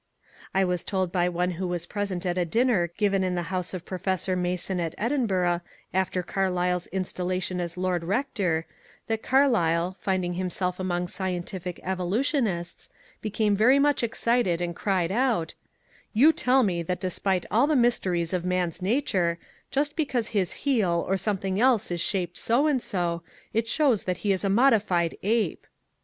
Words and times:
*' 0.29 0.53
I 0.55 0.65
was 0.65 0.83
told 0.83 1.11
by 1.11 1.29
one 1.29 1.51
who 1.51 1.67
was 1.67 1.85
present 1.85 2.25
at 2.25 2.35
a 2.35 2.43
dinner 2.43 2.87
given 2.97 3.23
in 3.23 3.35
the 3.35 3.51
house 3.53 3.71
of 3.71 3.85
Professor 3.85 4.35
Masson 4.35 4.79
in 4.79 4.95
Edinburgh 4.97 5.61
after 5.93 6.23
Carlyle's 6.23 6.87
installation 6.87 7.59
as 7.61 7.77
lord 7.77 8.03
rector, 8.03 8.65
that 9.05 9.21
Carlyle, 9.21 9.95
finding 9.99 10.33
himself 10.33 10.79
among 10.79 11.07
scientific 11.07 11.79
evolutionists, 11.83 12.89
became 13.21 13.55
very 13.55 13.77
much 13.77 14.01
excited 14.01 14.59
and 14.59 14.75
cried 14.75 15.11
out, 15.11 15.49
^* 15.67 15.71
You 16.13 16.33
tell 16.33 16.63
me 16.63 16.81
that 16.81 16.99
despite 16.99 17.45
all 17.51 17.67
HUXLEY 17.67 17.73
AND 17.73 17.83
CARLYLE 17.83 18.25
403 18.25 18.25
the 18.25 18.25
mysteries 18.25 18.33
of 18.33 18.43
man's 18.49 18.81
nature, 18.81 19.37
just 19.69 19.95
because 19.95 20.29
his 20.29 20.53
heel 20.65 21.05
or 21.07 21.15
some 21.15 21.37
thing 21.37 21.59
else 21.59 21.91
is 21.91 22.01
shaped 22.01 22.39
so 22.39 22.65
and 22.65 22.81
so, 22.81 23.21
it 23.53 23.67
shows 23.67 24.05
that 24.05 24.17
he 24.25 24.31
is 24.31 24.43
a 24.43 24.49
modified 24.49 25.15
ape 25.21 25.67